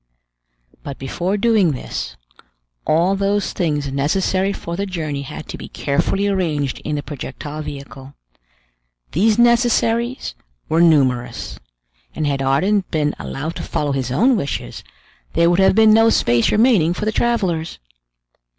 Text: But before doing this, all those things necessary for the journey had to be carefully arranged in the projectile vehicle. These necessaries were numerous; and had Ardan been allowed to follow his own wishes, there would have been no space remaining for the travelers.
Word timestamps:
But 0.81 0.97
before 0.97 1.37
doing 1.37 1.73
this, 1.73 2.17
all 2.87 3.15
those 3.15 3.53
things 3.53 3.91
necessary 3.91 4.51
for 4.51 4.75
the 4.75 4.87
journey 4.87 5.21
had 5.21 5.47
to 5.49 5.59
be 5.59 5.67
carefully 5.69 6.27
arranged 6.27 6.79
in 6.83 6.95
the 6.95 7.03
projectile 7.03 7.61
vehicle. 7.61 8.15
These 9.11 9.37
necessaries 9.37 10.33
were 10.67 10.81
numerous; 10.81 11.59
and 12.15 12.25
had 12.25 12.41
Ardan 12.41 12.83
been 12.89 13.13
allowed 13.19 13.55
to 13.57 13.61
follow 13.61 13.91
his 13.91 14.11
own 14.11 14.35
wishes, 14.35 14.83
there 15.33 15.51
would 15.51 15.59
have 15.59 15.75
been 15.75 15.93
no 15.93 16.09
space 16.09 16.51
remaining 16.51 16.95
for 16.95 17.05
the 17.05 17.11
travelers. 17.11 17.77